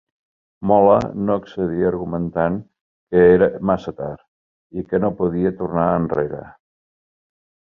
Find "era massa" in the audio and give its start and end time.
3.35-3.93